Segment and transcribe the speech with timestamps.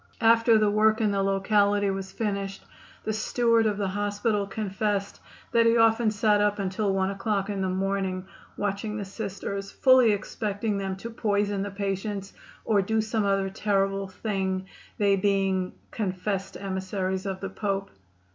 [0.21, 2.65] After the work in the locality was finished,
[3.03, 5.19] the steward of the hospital confessed
[5.51, 8.25] that he often sat up until 1 o'clock in the morning
[8.57, 12.33] watching the Sisters, fully expecting them to poison the patients,
[12.65, 14.65] or do some other terrible thing,
[14.97, 17.91] they being "confessed emissaries of the Pope."